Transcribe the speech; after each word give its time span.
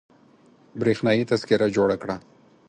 برېښنايي 0.79 1.23
تذکره 1.31 1.67
جوړه 1.75 1.95
کړه 2.01 2.15